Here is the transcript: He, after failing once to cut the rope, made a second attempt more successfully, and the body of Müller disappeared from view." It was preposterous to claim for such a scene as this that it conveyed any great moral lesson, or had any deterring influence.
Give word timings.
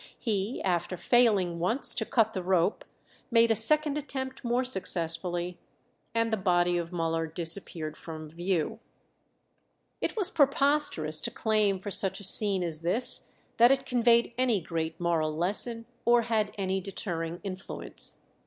He, 0.17 0.63
after 0.63 0.97
failing 0.97 1.59
once 1.59 1.93
to 1.93 2.05
cut 2.07 2.33
the 2.33 2.41
rope, 2.41 2.83
made 3.29 3.51
a 3.51 3.55
second 3.55 3.99
attempt 3.99 4.43
more 4.43 4.63
successfully, 4.63 5.59
and 6.15 6.33
the 6.33 6.37
body 6.37 6.75
of 6.79 6.89
Müller 6.89 7.31
disappeared 7.31 7.95
from 7.95 8.27
view." 8.27 8.79
It 10.01 10.17
was 10.17 10.31
preposterous 10.31 11.21
to 11.21 11.29
claim 11.29 11.79
for 11.79 11.91
such 11.91 12.19
a 12.19 12.23
scene 12.23 12.63
as 12.63 12.79
this 12.79 13.31
that 13.57 13.71
it 13.71 13.85
conveyed 13.85 14.33
any 14.39 14.59
great 14.59 14.99
moral 14.99 15.37
lesson, 15.37 15.85
or 16.03 16.23
had 16.23 16.51
any 16.57 16.81
deterring 16.81 17.39
influence. 17.43 18.21